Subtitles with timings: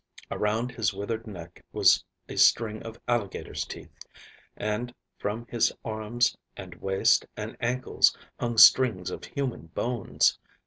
[0.31, 3.93] Around his withered neck was a string of alligators' teeth,
[4.57, 10.39] and from his arms and waist and ankles hung strings of human bones.